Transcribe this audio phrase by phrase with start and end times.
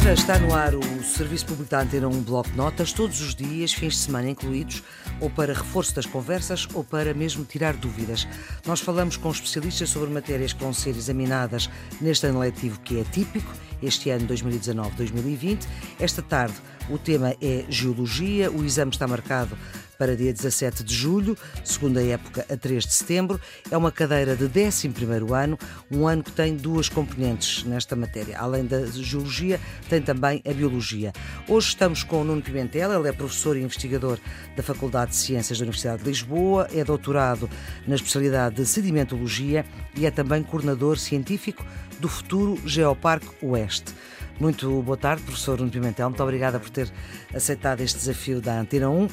[0.00, 3.34] Viva, está no ar o Serviço Público da Antena 1 Bloco de Notas, todos os
[3.34, 4.82] dias, fins de semana incluídos,
[5.20, 8.26] ou para reforço das conversas ou para mesmo tirar dúvidas.
[8.66, 11.68] Nós falamos com especialistas sobre matérias que vão ser examinadas
[12.00, 13.52] neste ano letivo que é típico,
[13.82, 15.66] este ano 2019-2020.
[15.98, 16.54] Esta tarde
[16.88, 19.54] o tema é Geologia, o exame está marcado
[20.00, 23.38] para dia 17 de julho, segunda época a 3 de setembro.
[23.70, 24.90] É uma cadeira de 11
[25.34, 25.58] ano,
[25.90, 28.38] um ano que tem duas componentes nesta matéria.
[28.38, 31.12] Além da geologia, tem também a biologia.
[31.46, 34.18] Hoje estamos com o Nuno Pimentel, ele é professor e investigador
[34.56, 37.50] da Faculdade de Ciências da Universidade de Lisboa, é doutorado
[37.86, 41.62] na especialidade de sedimentologia e é também coordenador científico
[41.98, 43.92] do futuro Geoparque Oeste.
[44.40, 46.08] Muito boa tarde, professor Nuno Pimentel.
[46.08, 46.90] Muito obrigada por ter
[47.34, 49.06] aceitado este desafio da Antena 1.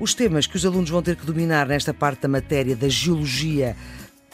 [0.00, 3.76] Os temas que os alunos vão ter que dominar nesta parte da matéria da geologia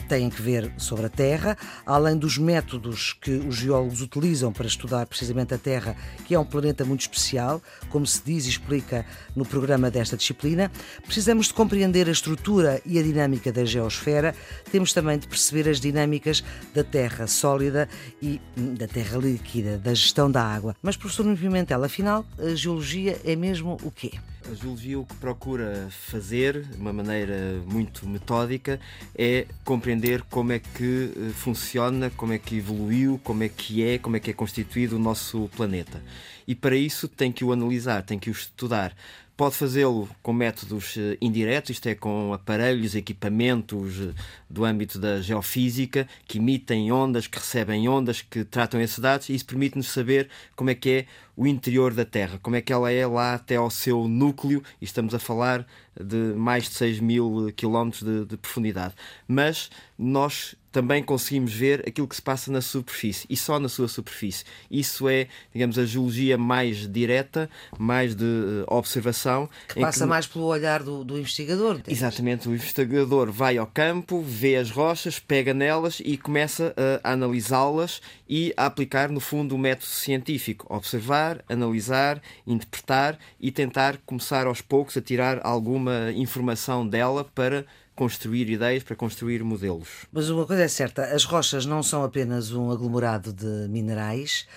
[0.09, 5.05] têm que ver sobre a Terra, além dos métodos que os geólogos utilizam para estudar
[5.05, 9.45] precisamente a Terra, que é um planeta muito especial, como se diz e explica no
[9.45, 10.69] programa desta disciplina.
[11.05, 14.35] Precisamos de compreender a estrutura e a dinâmica da geosfera,
[14.69, 17.87] temos também de perceber as dinâmicas da Terra sólida
[18.21, 20.75] e hum, da Terra líquida, da gestão da água.
[20.81, 24.11] Mas, professor Nuno Pimentel, afinal, a geologia é mesmo o quê?
[24.51, 28.81] A geologia o que procura fazer, de uma maneira muito metódica,
[29.17, 33.97] é compreender como é que eh, funciona, como é que evoluiu, como é que é,
[33.97, 36.03] como é que é constituído o nosso planeta.
[36.45, 38.93] E para isso tem que o analisar, tem que o estudar.
[39.41, 44.13] Pode fazê-lo com métodos eh, indiretos, isto é, com aparelhos, equipamentos eh,
[44.47, 49.33] do âmbito da geofísica, que emitem ondas, que recebem ondas, que tratam esses dados, e
[49.33, 52.91] isso permite-nos saber como é que é o interior da Terra, como é que ela
[52.91, 55.65] é lá até ao seu núcleo, e estamos a falar
[55.99, 58.93] de mais de 6 mil quilómetros de, de profundidade.
[59.27, 63.87] Mas nós também conseguimos ver aquilo que se passa na superfície e só na sua
[63.87, 64.45] superfície.
[64.69, 69.49] Isso é, digamos, a geologia mais direta, mais de uh, observação.
[69.67, 70.09] Que passa que...
[70.09, 71.81] mais pelo olhar do, do investigador.
[71.87, 78.01] Exatamente, o investigador vai ao campo, vê as rochas, pega nelas e começa a analisá-las
[78.27, 80.65] e a aplicar, no fundo, o método científico.
[80.69, 87.65] Observar, analisar, interpretar e tentar começar aos poucos a tirar alguma informação dela para
[87.95, 89.89] construir ideias, para construir modelos.
[90.11, 94.47] Mas uma coisa é certa, as rochas não são apenas um aglomerado de minerais,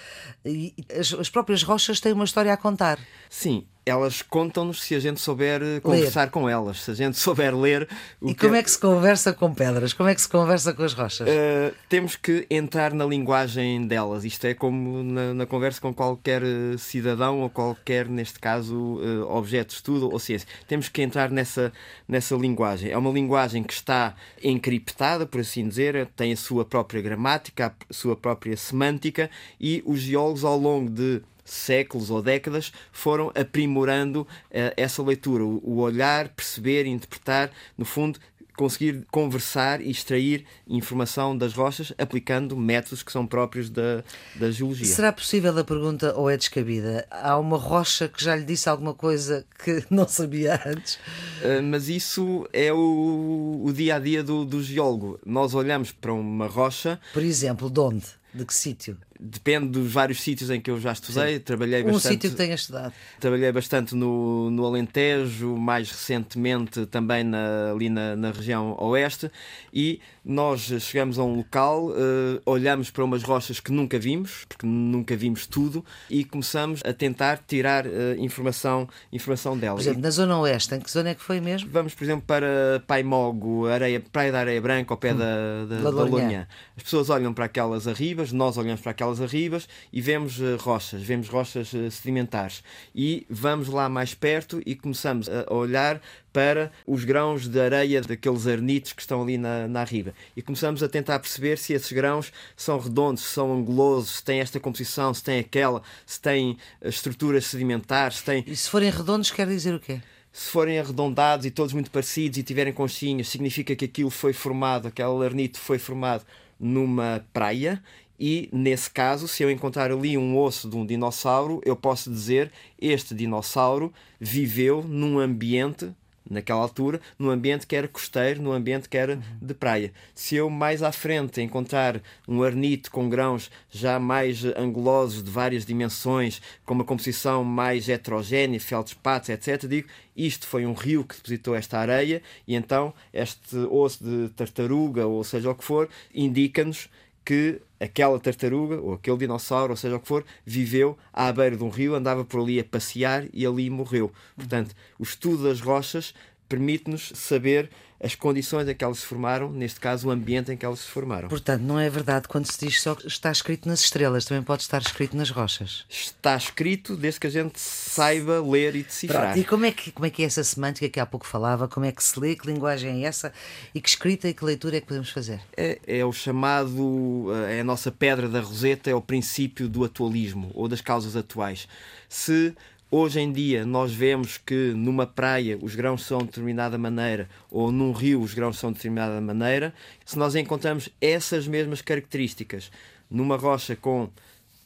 [0.44, 2.98] e as, as próprias rochas têm uma história a contar.
[3.28, 6.30] Sim, elas contam-nos se a gente souber eh, conversar ler.
[6.30, 7.88] com elas, se a gente souber ler.
[8.22, 8.60] e como é...
[8.60, 9.92] é que se conversa com pedras?
[9.92, 11.28] Como é que se conversa com as rochas?
[11.28, 14.24] Uh, temos que entrar na linguagem delas.
[14.24, 19.30] Isto é como na, na conversa com qualquer eh, cidadão ou qualquer, neste caso, uh,
[19.30, 20.48] objeto de estudo ou ciência.
[20.66, 21.72] Temos que entrar nessa,
[22.08, 22.90] nessa linguagem.
[22.90, 27.92] É uma linguagem que está encriptada, por assim dizer, tem a sua própria gramática, a
[27.92, 29.30] sua própria semântica
[29.60, 35.60] e os geólogos, ao longo de séculos ou décadas foram aprimorando uh, essa leitura, o,
[35.62, 38.18] o olhar, perceber, interpretar, no fundo,
[38.56, 44.04] conseguir conversar e extrair informação das rochas aplicando métodos que são próprios da,
[44.36, 44.86] da geologia.
[44.86, 47.06] Será possível a pergunta ou é descabida?
[47.10, 50.94] Há uma rocha que já lhe disse alguma coisa que não sabia antes?
[50.94, 55.18] Uh, mas isso é o, o dia a dia do, do geólogo.
[55.26, 57.00] Nós olhamos para uma rocha.
[57.12, 58.06] Por exemplo, de onde?
[58.34, 58.98] De que sítio?
[59.20, 61.34] Depende dos vários sítios em que eu já estudei.
[61.34, 61.40] Sim.
[61.40, 62.06] Trabalhei um bastante.
[62.06, 62.92] Um sítio que tenha estudado.
[63.20, 69.30] Trabalhei bastante no, no Alentejo, mais recentemente também na, ali na, na região oeste.
[69.72, 74.66] E nós chegamos a um local, uh, olhamos para umas rochas que nunca vimos, porque
[74.66, 79.82] nunca vimos tudo, e começamos a tentar tirar uh, informação, informação delas.
[79.82, 81.68] Por exemplo, na zona oeste, em que zona é que foi mesmo?
[81.70, 85.18] Vamos, por exemplo, para Paimogo, areia, Praia da Areia Branca, ao pé hum.
[85.18, 86.46] da, da, da, da
[86.76, 91.02] As pessoas olham para aquelas arribas, nós olhamos para aquelas arribas e vemos uh, rochas,
[91.02, 92.62] vemos rochas sedimentares.
[92.94, 96.00] E vamos lá mais perto e começamos a olhar
[96.34, 100.12] para os grãos de areia daqueles arnitos que estão ali na, na riba.
[100.36, 104.40] E começamos a tentar perceber se esses grãos são redondos, se são angulosos, se têm
[104.40, 108.16] esta composição, se têm aquela, se têm eh, estruturas sedimentares.
[108.16, 108.44] Se têm...
[108.48, 110.00] E se forem redondos, quer dizer o quê?
[110.32, 114.88] se forem arredondados e todos muito parecidos e tiverem conchinhas, significa que aquilo foi formado,
[114.88, 116.24] aquele arnito foi formado
[116.58, 117.80] numa praia
[118.18, 122.50] e nesse caso, se eu encontrar ali um osso de um dinossauro, eu posso dizer
[122.80, 125.92] este dinossauro viveu num ambiente
[126.28, 129.92] naquela altura, num ambiente que era costeiro, num ambiente que era de praia.
[130.14, 135.64] Se eu mais à frente encontrar um arnito com grãos já mais angulosos, de várias
[135.66, 141.54] dimensões, com uma composição mais heterogénea, feldspatos, etc., digo isto foi um rio que depositou
[141.54, 146.88] esta areia e então este osso de tartaruga, ou seja o que for, indica-nos
[147.24, 151.62] que aquela tartaruga ou aquele dinossauro, ou seja o que for, viveu à beira de
[151.62, 154.12] um rio, andava por ali a passear e ali morreu.
[154.36, 156.14] Portanto, o estudo das rochas
[156.48, 157.70] permite-nos saber
[158.04, 160.88] as condições em que elas se formaram, neste caso o ambiente em que elas se
[160.88, 161.26] formaram.
[161.28, 164.60] Portanto, não é verdade quando se diz só que está escrito nas estrelas, também pode
[164.60, 165.86] estar escrito nas rochas.
[165.88, 169.32] Está escrito desde que a gente saiba ler e decifrar.
[169.32, 169.38] Pronto.
[169.38, 171.66] E como é, que, como é que é essa semântica que há pouco falava?
[171.66, 172.36] Como é que se lê?
[172.36, 173.32] Que linguagem é essa?
[173.74, 175.40] E que escrita e que leitura é que podemos fazer?
[175.56, 179.82] É, é o chamado, eh, é a nossa pedra da roseta, é o princípio do
[179.82, 181.66] atualismo ou das causas atuais.
[182.06, 182.54] Se
[182.96, 187.72] Hoje em dia nós vemos que numa praia os grãos são de determinada maneira ou
[187.72, 189.74] num rio os grãos são de determinada maneira.
[190.06, 192.70] Se nós encontramos essas mesmas características
[193.10, 194.08] numa rocha com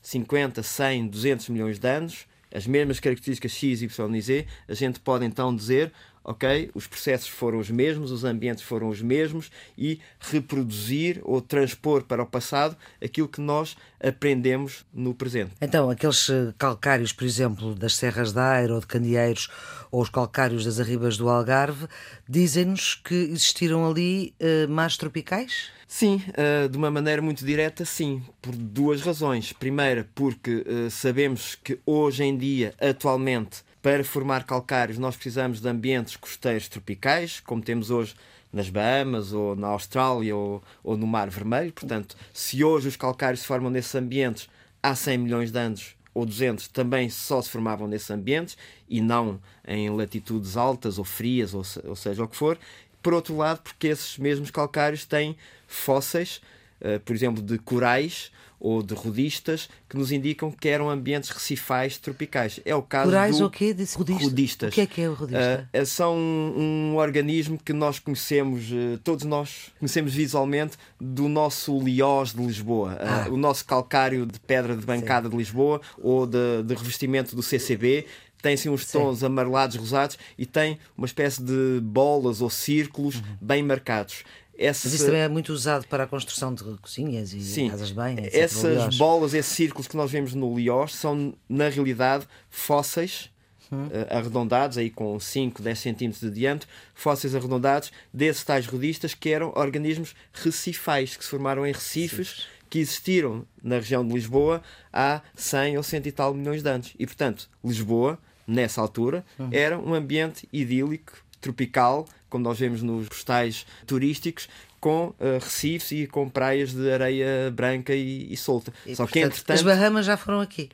[0.03, 5.01] 50, 100, 200 milhões de anos, as mesmas características X, Y e Z, a gente
[5.01, 5.91] pode então dizer
[6.29, 6.71] ok?
[6.75, 12.23] Os processos foram os mesmos, os ambientes foram os mesmos e reproduzir ou transpor para
[12.23, 15.53] o passado aquilo que nós aprendemos no presente.
[15.61, 19.49] Então, aqueles eh, calcários, por exemplo, das Serras da Aire ou de Candeeiros,
[19.91, 21.87] ou os calcários das Arribas do Algarve,
[22.29, 25.71] dizem-nos que existiram ali uh, mares tropicais?
[25.87, 29.55] Sim, uh, de uma maneira muito direta, sim, por duas razões.
[29.55, 35.69] Primeira, porque uh, sabemos que hoje em dia, atualmente, para formar calcários, nós precisamos de
[35.69, 38.15] ambientes costeiros tropicais, como temos hoje
[38.53, 41.73] nas Bahamas ou na Austrália ou, ou no Mar Vermelho.
[41.73, 44.49] Portanto, se hoje os calcários se formam nesses ambientes
[44.83, 48.57] há 100 milhões de anos ou 200 também só se formavam nesses ambientes
[48.89, 52.59] e não em latitudes altas ou frias, ou, ou seja o que for.
[53.03, 55.37] Por outro lado, porque esses mesmos calcários têm
[55.67, 56.41] fósseis,
[56.81, 61.97] uh, por exemplo, de corais ou de rodistas que nos indicam que eram ambientes recifais
[61.97, 62.61] tropicais.
[62.65, 63.73] É o caso Corais do ou quê?
[63.73, 64.25] Disse rodista?
[64.25, 64.73] rodistas.
[64.73, 65.69] O que é que é o rodista?
[65.75, 71.79] Uh, são um, um, organismo que nós conhecemos, uh, todos nós conhecemos visualmente do nosso
[71.81, 73.27] liós de Lisboa, uh, ah.
[73.31, 75.31] o nosso calcário de pedra de bancada Sim.
[75.31, 78.07] de Lisboa ou de, de revestimento do CCB
[78.41, 79.27] tem assim uns tons Sim.
[79.27, 83.23] amarelados, rosados e tem uma espécie de bolas ou círculos uhum.
[83.41, 84.25] bem marcados.
[84.59, 84.89] Esse...
[84.89, 87.71] Mas isso também é muito usado para a construção de cozinhas e Sim.
[87.71, 88.17] casas bem.
[88.33, 93.31] Essas bolas, esses círculos que nós vemos no Liós são, na realidade, fósseis
[93.71, 93.87] hum.
[93.87, 99.31] uh, arredondados, aí com 5, 10 centímetros de diâmetro, fósseis arredondados desses tais rodistas que
[99.31, 102.49] eram organismos recifais, que se formaram em recifes.
[102.69, 104.63] que existiram na região de Lisboa
[104.93, 106.95] há 100 ou 100 e tal milhões de anos.
[106.99, 109.49] E, portanto, Lisboa, nessa altura, uhum.
[109.51, 114.49] era um ambiente idílico, tropical, como nós vemos nos postais turísticos,
[114.81, 118.73] com uh, recifes e com praias de areia branca e, e solta.
[118.87, 119.57] E, Só portanto, que entretanto.
[119.57, 120.69] As Bahamas já foram aqui.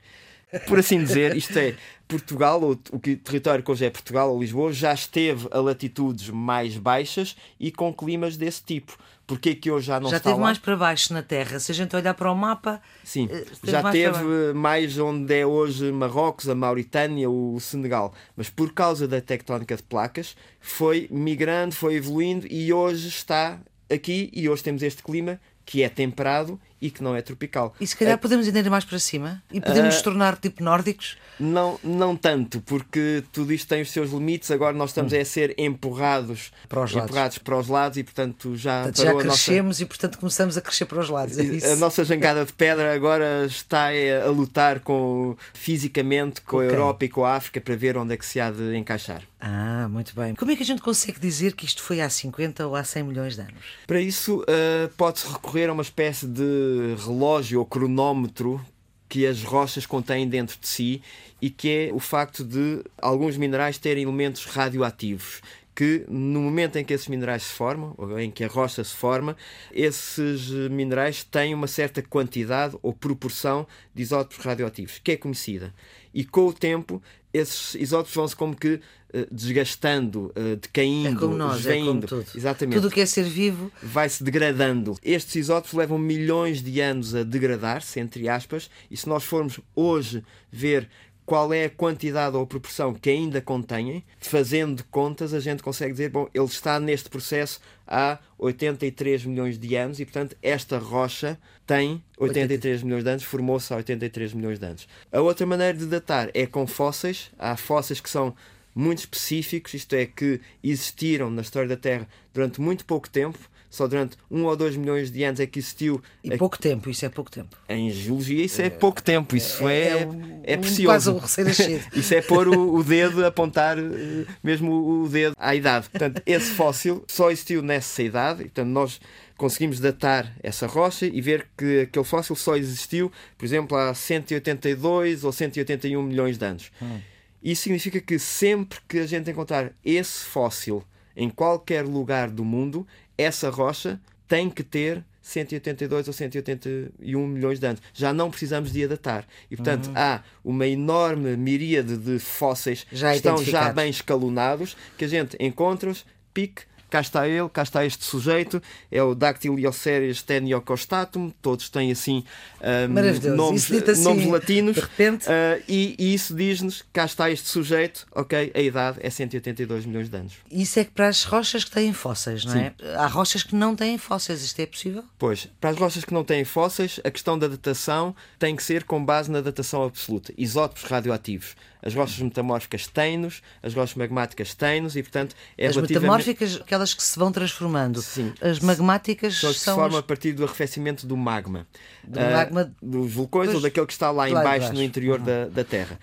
[0.67, 1.75] Por assim dizer, isto é,
[2.06, 6.77] Portugal, ou o território que hoje é Portugal ou Lisboa, já esteve a latitudes mais
[6.77, 8.97] baixas e com climas desse tipo.
[9.26, 10.47] Porquê que hoje já não já está teve lá?
[10.47, 11.59] mais para baixo na Terra.
[11.59, 15.47] Se a gente olhar para o mapa, sim, eh, já mais teve mais onde é
[15.47, 18.12] hoje Marrocos, a Mauritânia, o Senegal.
[18.37, 23.59] Mas por causa da tectónica de placas, foi migrando, foi evoluindo e hoje está
[23.91, 24.31] aqui.
[24.32, 27.75] E hoje temos este clima que é temperado e que não é tropical.
[27.81, 28.17] E se calhar é...
[28.19, 30.05] podemos ir mais para cima e podemos uh...
[30.05, 31.17] tornar tipo nórdicos?
[31.41, 34.51] Não, não tanto, porque tudo isto tem os seus limites.
[34.51, 35.19] Agora nós estamos hum.
[35.19, 39.15] a ser empurrados para os empurrados lados, para os lados e portanto já portanto, já
[39.15, 39.83] crescemos nossa...
[39.83, 41.39] e portanto começamos a crescer para os lados.
[41.39, 46.65] É a nossa jangada de pedra agora está a lutar com fisicamente com, com a
[46.65, 49.23] Europa e com a África para ver onde é que se há de encaixar.
[49.46, 50.34] Ah, muito bem.
[50.34, 53.03] Como é que a gente consegue dizer que isto foi há 50 ou há 100
[53.03, 53.63] milhões de anos?
[53.86, 58.58] Para isso, uh, pode-se recorrer a uma espécie de relógio ou cronómetro
[59.06, 61.03] que as rochas contêm dentro de si
[61.43, 65.43] e que é o facto de alguns minerais terem elementos radioativos
[65.74, 68.94] que no momento em que esses minerais se formam, ou em que a rocha se
[68.94, 69.36] forma,
[69.72, 75.74] esses minerais têm uma certa quantidade ou proporção de isótopos radioativos, que é conhecida.
[76.15, 77.03] E com o tempo,
[77.33, 78.81] esses isótopos vão-se como que
[79.13, 81.65] eh, desgastando, uh, decaindo, é como nós.
[81.67, 82.27] É como tudo.
[82.35, 82.75] Exatamente.
[82.75, 84.97] Tudo o que é ser vivo vai-se degradando.
[85.03, 90.25] Estes isótopos levam milhões de anos a degradar-se, entre aspas, e se nós formos hoje
[90.51, 90.89] ver
[91.25, 95.93] qual é a quantidade ou a proporção que ainda contêm, fazendo contas, a gente consegue
[95.93, 101.38] dizer, bom, ele está neste processo há 83 milhões de anos e, portanto, esta rocha
[101.67, 104.88] tem 83 milhões de anos, formou-se há 83 milhões de anos.
[105.12, 107.31] A outra maneira de datar é com fósseis.
[107.38, 108.34] Há fósseis que são
[108.74, 113.38] muito específicos, isto é, que existiram na história da Terra durante muito pouco tempo,
[113.75, 116.01] só durante um ou dois milhões de anos é que existiu.
[116.23, 117.57] E pouco tempo, isso é pouco tempo.
[117.69, 120.09] Em geologia, isso é, é pouco tempo, isso é, é,
[120.45, 120.87] é, é precioso.
[120.87, 121.85] Quase um recém-nascido.
[121.93, 125.89] isso é pôr o, o, dedo, apontar eh, mesmo o dedo à idade.
[125.89, 129.01] Portanto, esse fóssil só existiu nessa idade, e, portanto, nós
[129.37, 135.25] conseguimos datar essa rocha e ver que aquele fóssil só existiu, por exemplo, há 182
[135.25, 136.71] ou 181 milhões de anos.
[136.81, 137.01] Hum.
[137.43, 140.85] Isso significa que sempre que a gente encontrar esse fóssil
[141.17, 147.67] em qualquer lugar do mundo, essa rocha tem que ter 182 ou 181 milhões de
[147.67, 147.83] anos.
[147.94, 149.27] Já não precisamos de datar.
[149.51, 149.94] E, portanto, uhum.
[149.97, 155.37] há uma enorme miríade de fósseis já que estão já bem escalonados, que a gente
[155.41, 156.05] encontra-os,
[156.35, 156.63] pique,
[156.94, 162.22] cá está ele, cá está este sujeito, é o Dactylioceres teniocostatum, todos têm assim
[162.60, 165.27] um, nomes, assim, nomes latinos, de repente...
[165.27, 170.08] Uh, e, e, isso diz-nos, cá está este sujeito, ok, a idade é 182 milhões
[170.08, 170.34] de anos.
[170.48, 172.60] Isso é que para as rochas que têm fósseis, não Sim.
[172.60, 172.74] é?
[172.94, 175.03] Há rochas que não têm fósseis, isto é possível?
[175.19, 178.84] Pois, para as rochas que não têm fósseis, a questão da datação tem que ser
[178.84, 184.96] com base na datação absoluta, isótopos radioativos as rochas metamórficas têm-nos, as rochas magmáticas têm-nos
[184.96, 186.00] e, portanto, é As relativamente...
[186.00, 188.00] metamórficas, aquelas que se vão transformando.
[188.00, 188.32] Sim.
[188.41, 189.96] As magmáticas são, que se formam as...
[189.96, 191.67] a partir do arrefecimento do magma.
[192.03, 192.74] Do uh, magma...
[192.82, 193.56] Dos vulcões pois...
[193.56, 195.26] ou daquele que está lá, lá embaixo, no interior uhum.
[195.26, 195.98] da, da Terra.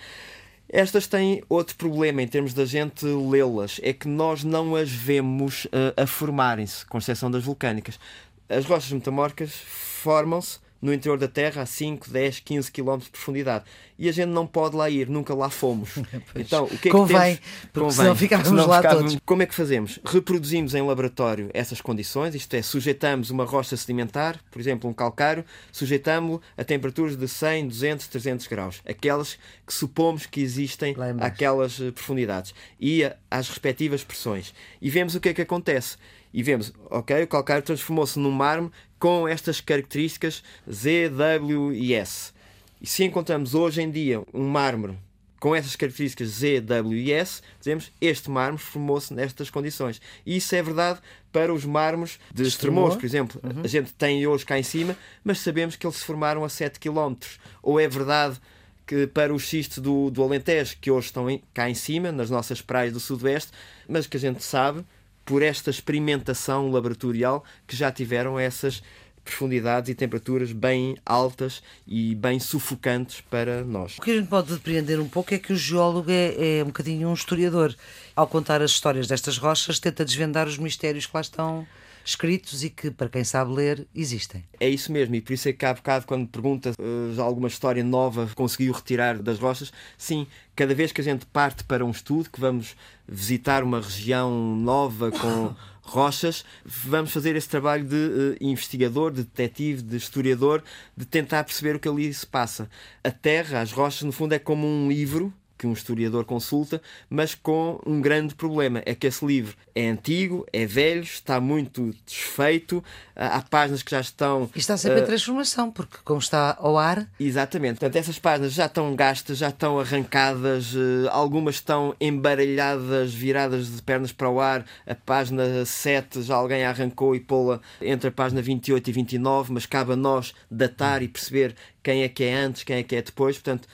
[0.69, 5.65] Estas têm outro problema em termos da gente lê-las, é que nós não as vemos
[5.65, 7.99] uh, a formarem-se, com exceção das vulcânicas.
[8.47, 13.65] As rochas metamórficas formam-se no interior da Terra a 5, 10, 15 km de profundidade.
[13.99, 15.91] E a gente não pode lá ir, nunca lá fomos.
[16.35, 17.69] então, o que é Convém, que temos?
[17.71, 19.11] porque senão ficávamos senão lá ficávamos...
[19.11, 19.23] todos.
[19.25, 19.99] Como é que fazemos?
[20.03, 25.45] Reproduzimos em laboratório essas condições, isto é, sujeitamos uma rocha sedimentar, por exemplo, um calcário,
[25.71, 31.91] sujeitamos-lo a temperaturas de 100, 200, 300 graus, aquelas que supomos que existem aquelas eh,
[31.91, 34.53] profundidades, e às respectivas pressões.
[34.81, 35.97] E vemos o que é que acontece
[36.33, 42.31] e vemos, ok, o calcário transformou-se num mármore com estas características Z, W e S.
[42.79, 44.95] E se encontramos hoje em dia um mármore
[45.39, 49.99] com essas características Z, W e S, dizemos este mármore formou-se nestas condições.
[50.23, 50.99] E isso é verdade
[51.31, 53.41] para os mármores de Estremoz, por exemplo.
[53.43, 53.63] Uhum.
[53.63, 56.79] A gente tem hoje cá em cima, mas sabemos que eles se formaram a 7
[56.79, 57.15] km.
[57.63, 58.39] Ou é verdade
[58.85, 62.29] que para os xistos do, do Alentejo, que hoje estão em, cá em cima, nas
[62.29, 63.51] nossas praias do Sudoeste,
[63.89, 64.85] mas que a gente sabe
[65.25, 68.81] por esta experimentação laboratorial que já tiveram essas
[69.23, 73.97] profundidades e temperaturas bem altas e bem sufocantes para nós.
[73.97, 76.67] O que a gente pode depreender um pouco é que o geólogo é, é um
[76.67, 77.75] bocadinho um historiador.
[78.15, 81.67] Ao contar as histórias destas rochas, tenta desvendar os mistérios que lá estão
[82.03, 84.43] escritos e que, para quem sabe ler, existem.
[84.59, 87.83] É isso mesmo, e por isso é que há bocado, quando pergunta uh, alguma história
[87.83, 92.29] nova conseguiu retirar das rochas, sim, cada vez que a gente parte para um estudo,
[92.29, 92.75] que vamos
[93.07, 99.81] visitar uma região nova com rochas, vamos fazer esse trabalho de uh, investigador, de detetive,
[99.81, 100.63] de historiador,
[100.95, 102.69] de tentar perceber o que ali se passa.
[103.03, 107.35] A terra, as rochas, no fundo, é como um livro que um historiador consulta, mas
[107.35, 112.83] com um grande problema: é que esse livro é antigo, é velho, está muito desfeito,
[113.15, 114.49] há páginas que já estão.
[114.55, 115.03] E está sempre uh...
[115.03, 117.07] em transformação, porque como está ao ar.
[117.19, 123.67] Exatamente, portanto, essas páginas já estão gastas, já estão arrancadas, uh, algumas estão embaralhadas, viradas
[123.67, 124.65] de pernas para o ar.
[124.87, 129.67] A página 7 já alguém arrancou e pô-la entre a página 28 e 29, mas
[129.67, 133.01] cabe a nós datar e perceber quem é que é antes, quem é que é
[133.03, 133.35] depois.
[133.35, 133.67] Portanto,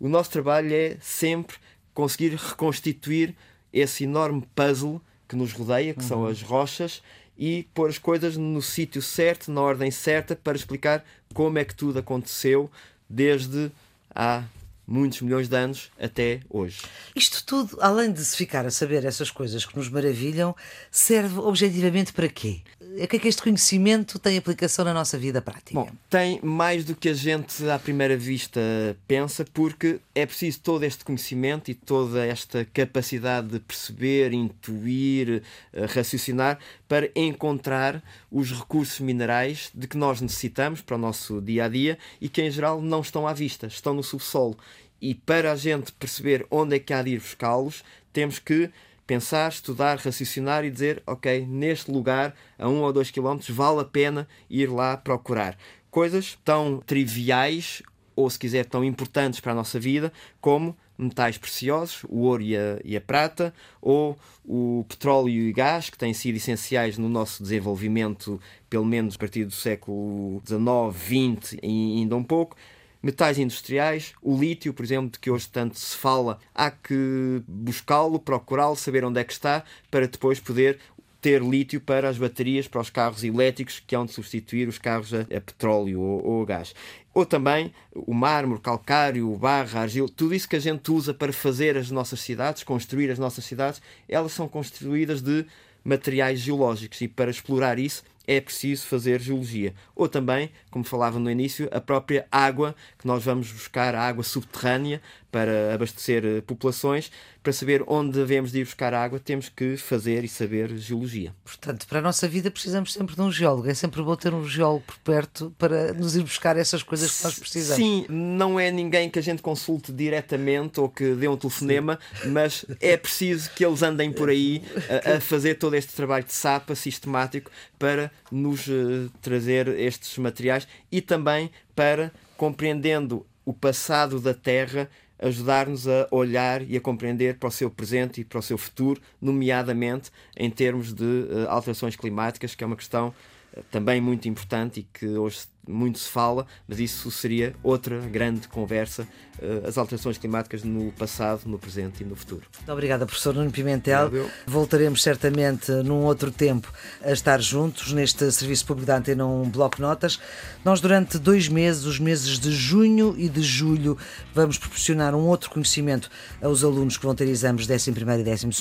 [0.00, 1.56] o nosso trabalho é sempre
[1.92, 3.36] conseguir reconstituir
[3.72, 6.08] esse enorme puzzle que nos rodeia, que uhum.
[6.08, 7.02] são as rochas,
[7.38, 11.74] e pôr as coisas no sítio certo, na ordem certa, para explicar como é que
[11.74, 12.70] tudo aconteceu
[13.08, 13.70] desde
[14.14, 14.44] há
[14.86, 16.82] muitos milhões de anos até hoje.
[17.14, 20.54] Isto tudo, além de se ficar a saber essas coisas que nos maravilham,
[20.90, 22.60] serve objetivamente para quê?
[22.92, 25.74] O que é que este conhecimento tem aplicação na nossa vida prática?
[25.74, 28.60] Bom, tem mais do que a gente à primeira vista
[29.06, 35.42] pensa, porque é preciso todo este conhecimento e toda esta capacidade de perceber, intuir,
[35.72, 41.66] eh, raciocinar para encontrar os recursos minerais de que nós necessitamos para o nosso dia
[41.66, 44.58] a dia e que em geral não estão à vista, estão no subsolo.
[45.00, 48.68] E para a gente perceber onde é que há de ir buscá-los, temos que
[49.10, 53.84] pensar, estudar, raciocinar e dizer: ok, neste lugar, a um ou dois quilómetros, vale a
[53.84, 55.58] pena ir lá procurar.
[55.90, 57.82] Coisas tão triviais
[58.14, 62.56] ou, se quiser, tão importantes para a nossa vida como metais preciosos, o ouro e
[62.56, 63.52] a, e a, prata,
[63.82, 69.18] ou o petróleo e gás, que têm sido essenciais no nosso desenvolvimento, pelo menos a
[69.18, 72.56] partir do século XIX, XX e ainda um pouco.
[73.02, 78.18] Metais industriais, o lítio, por exemplo, de que hoje tanto se fala, há que buscá-lo,
[78.18, 80.78] procurá-lo, saber onde é que está, para depois poder
[81.20, 85.12] ter lítio para as baterias para os carros elétricos que hão de substituir os carros
[85.12, 86.74] a, a petróleo ou, ou a gás.
[87.12, 91.12] Ou também o mármore, calcário, o barro, a argila, tudo isso que a gente usa
[91.12, 95.44] para fazer as nossas cidades, construir as nossas cidades, elas são construídas de
[95.84, 99.74] materiais geológicos e para explorar isso é preciso fazer geologia.
[99.92, 105.02] Ou também, como falava no início, a própria água, que nós vamos buscar água subterrânea
[105.32, 107.10] para abastecer eh, populações,
[107.42, 111.34] para saber onde devemos de ir buscar água, temos que fazer e saber geologia.
[111.44, 113.68] Portanto, para a nossa vida precisamos sempre de um geólogo.
[113.68, 117.24] É sempre bom ter um geólogo por perto para nos ir buscar essas coisas que
[117.24, 117.82] nós precisamos.
[117.82, 122.28] Sim, não é ninguém que a gente consulte diretamente ou que dê um telefonema, Sim.
[122.30, 126.32] mas é preciso que eles andem por aí a, a, fazer todo este trabalho de
[126.32, 134.34] sapa sistemático para nos uh, trazer estes materiais e também para, compreendendo o passado da
[134.34, 138.56] Terra, ajudar-nos a olhar e a compreender para o seu presente e para o seu
[138.56, 144.28] futuro, nomeadamente em termos de uh, alterações climáticas, que é uma questão uh, também muito
[144.28, 149.06] importante e que hoje muito se fala, mas isso seria outra grande conversa,
[149.38, 152.42] uh, as alterações climáticas no passado, no presente e no futuro.
[152.58, 154.10] Muito obrigada, professor Nuno Pimentel.
[154.46, 156.72] Voltaremos certamente num outro tempo
[157.02, 160.20] a estar juntos neste Serviço Público da Antena um Bloco Notas.
[160.64, 163.96] Nós, durante dois meses, os meses de junho e de julho,
[164.34, 166.10] vamos proporcionar um outro conhecimento
[166.42, 167.92] aos alunos que vão ter exames de 11 e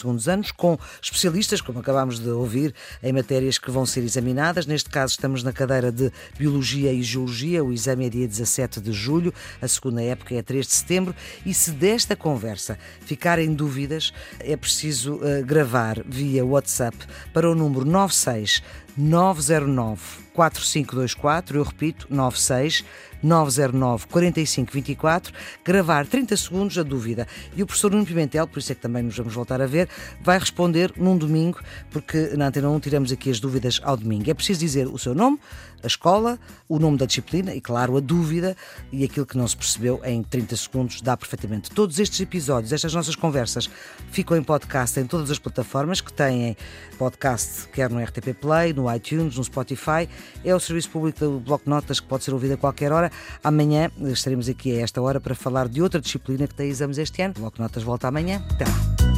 [0.03, 4.65] 12 anos, com especialistas, como acabámos de ouvir, em matérias que vão ser examinadas.
[4.65, 7.63] Neste caso, estamos na cadeira de Biologia e Geologia.
[7.63, 11.15] O exame é dia 17 de julho, a segunda época é 3 de setembro.
[11.45, 16.97] E se desta conversa ficarem dúvidas, é preciso uh, gravar via WhatsApp
[17.33, 18.61] para o número 96
[18.97, 22.85] 909 4524, eu repito, 96
[23.21, 27.27] 909 4524, gravar 30 segundos a dúvida.
[27.55, 29.89] E o professor Nuno Pimentel, por isso é que também nos vamos voltar a ver,
[30.21, 31.59] vai responder num domingo,
[31.91, 34.29] porque na Antena 1 tiramos aqui as dúvidas ao domingo.
[34.29, 35.39] É preciso dizer o seu nome,
[35.83, 38.55] a escola, o nome da disciplina e, claro, a dúvida
[38.91, 41.69] e aquilo que não se percebeu em 30 segundos dá perfeitamente.
[41.71, 43.69] Todos estes episódios, estas nossas conversas,
[44.11, 46.55] ficam em podcast em todas as plataformas que têm
[46.97, 50.07] podcast, quer no RTP Play, no iTunes, no Spotify.
[50.43, 53.11] É o serviço público do Bloco de Notas que pode ser ouvido a qualquer hora.
[53.43, 57.21] Amanhã estaremos aqui a esta hora para falar de outra disciplina que tem exames este
[57.21, 57.33] ano.
[57.37, 58.43] O Bloco de Notas volta amanhã.
[58.49, 59.08] Até lá.